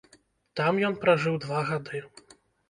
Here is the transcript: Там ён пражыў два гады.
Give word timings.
Там 0.59 0.79
ён 0.87 0.97
пражыў 1.03 1.37
два 1.45 1.61
гады. 1.69 2.03